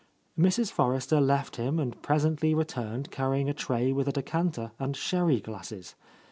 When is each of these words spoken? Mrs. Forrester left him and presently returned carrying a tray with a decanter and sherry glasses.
Mrs. 0.35 0.71
Forrester 0.71 1.21
left 1.21 1.57
him 1.57 1.77
and 1.77 2.01
presently 2.01 2.55
returned 2.55 3.11
carrying 3.11 3.47
a 3.49 3.53
tray 3.53 3.91
with 3.91 4.07
a 4.07 4.11
decanter 4.11 4.71
and 4.79 4.97
sherry 4.97 5.39
glasses. 5.39 5.93